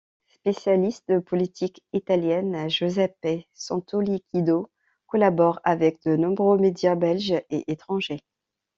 [0.33, 4.71] Spécialiste de politique italienne, Giuseppe Santoliquido
[5.05, 8.23] collabore avec de nombreux médias belges et étrangers.